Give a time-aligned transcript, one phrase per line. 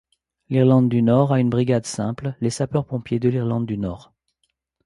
[0.49, 4.15] L'Irlande du Nord a une brigade simple, les sapeurs-pompiers de l'Irlande du Nord.